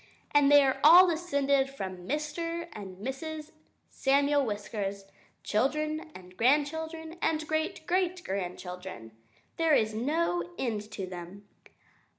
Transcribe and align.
And 0.31 0.51
they 0.51 0.63
are 0.63 0.79
all 0.83 1.05
descended 1.07 1.69
from 1.69 2.07
Mr. 2.07 2.67
and 2.73 2.97
Mrs. 2.97 3.51
Samuel 3.87 4.43
Whiskers 4.43 5.05
children 5.43 6.09
and 6.15 6.35
grandchildren 6.35 7.19
and 7.21 7.47
great 7.47 7.85
great 7.85 8.23
grandchildren. 8.23 9.11
There 9.57 9.75
is 9.75 9.93
no 9.93 10.55
end 10.57 10.89
to 10.93 11.05
them! 11.05 11.47